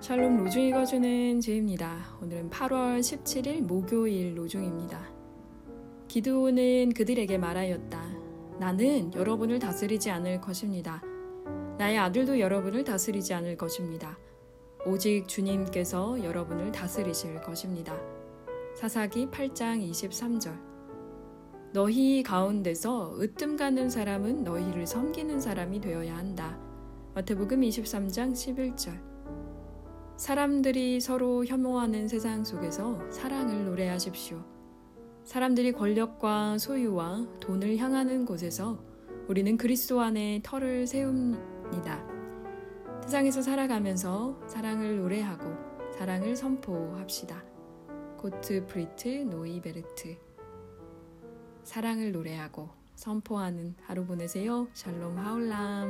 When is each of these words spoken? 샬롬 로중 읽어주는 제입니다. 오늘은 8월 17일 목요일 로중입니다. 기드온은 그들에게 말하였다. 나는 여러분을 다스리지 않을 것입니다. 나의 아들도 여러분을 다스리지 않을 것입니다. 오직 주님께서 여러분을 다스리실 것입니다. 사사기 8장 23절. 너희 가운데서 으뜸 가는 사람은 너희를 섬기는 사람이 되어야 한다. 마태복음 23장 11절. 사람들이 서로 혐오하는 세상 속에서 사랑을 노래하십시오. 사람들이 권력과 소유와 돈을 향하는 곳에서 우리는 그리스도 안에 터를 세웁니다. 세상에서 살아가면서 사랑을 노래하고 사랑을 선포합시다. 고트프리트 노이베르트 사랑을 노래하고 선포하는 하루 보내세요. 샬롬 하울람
샬롬 0.00 0.36
로중 0.36 0.62
읽어주는 0.62 1.40
제입니다. 1.40 2.16
오늘은 2.22 2.50
8월 2.50 3.00
17일 3.00 3.62
목요일 3.62 4.38
로중입니다. 4.38 5.10
기드온은 6.06 6.92
그들에게 6.94 7.36
말하였다. 7.36 8.08
나는 8.60 9.12
여러분을 9.12 9.58
다스리지 9.58 10.08
않을 10.10 10.40
것입니다. 10.40 11.02
나의 11.78 11.98
아들도 11.98 12.38
여러분을 12.38 12.84
다스리지 12.84 13.34
않을 13.34 13.56
것입니다. 13.56 14.16
오직 14.86 15.26
주님께서 15.26 16.22
여러분을 16.22 16.70
다스리실 16.70 17.40
것입니다. 17.40 18.00
사사기 18.76 19.26
8장 19.26 19.90
23절. 19.90 20.56
너희 21.72 22.22
가운데서 22.22 23.16
으뜸 23.20 23.56
가는 23.56 23.90
사람은 23.90 24.44
너희를 24.44 24.86
섬기는 24.86 25.40
사람이 25.40 25.80
되어야 25.80 26.16
한다. 26.16 26.56
마태복음 27.14 27.62
23장 27.62 28.32
11절. 28.32 29.17
사람들이 30.18 31.00
서로 31.00 31.44
혐오하는 31.46 32.08
세상 32.08 32.42
속에서 32.42 32.98
사랑을 33.08 33.64
노래하십시오. 33.66 34.44
사람들이 35.22 35.70
권력과 35.70 36.58
소유와 36.58 37.24
돈을 37.38 37.76
향하는 37.76 38.24
곳에서 38.24 38.82
우리는 39.28 39.56
그리스도 39.56 40.00
안에 40.00 40.40
터를 40.42 40.88
세웁니다. 40.88 42.04
세상에서 43.04 43.42
살아가면서 43.42 44.40
사랑을 44.48 44.96
노래하고 44.96 45.92
사랑을 45.96 46.34
선포합시다. 46.34 47.44
고트프리트 48.16 49.28
노이베르트 49.30 50.16
사랑을 51.62 52.10
노래하고 52.10 52.68
선포하는 52.96 53.76
하루 53.82 54.04
보내세요. 54.04 54.66
샬롬 54.72 55.16
하울람 55.16 55.87